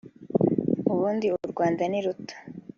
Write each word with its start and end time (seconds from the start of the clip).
ubundi 0.93 1.25
u 1.45 1.47
Rwanda 1.51 1.83
ni 1.91 1.99
ruto 2.05 2.35